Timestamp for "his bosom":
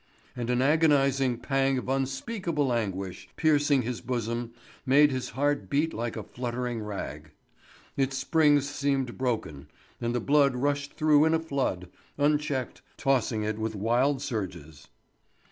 3.83-4.51